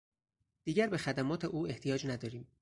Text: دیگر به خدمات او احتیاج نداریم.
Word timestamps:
دیگر 0.63 0.87
به 0.87 0.97
خدمات 0.97 1.45
او 1.45 1.67
احتیاج 1.67 2.07
نداریم. 2.07 2.47